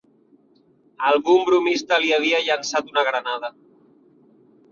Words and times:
Algun 1.09 1.43
bromista 1.49 1.99
li 2.05 2.09
havia 2.17 2.41
llançat 2.47 2.91
una 2.95 3.03
granada 3.09 3.51